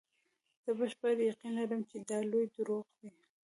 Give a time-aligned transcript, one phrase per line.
[0.63, 3.09] زه بشپړ یقین لرم چې دا لوی دروغ دي.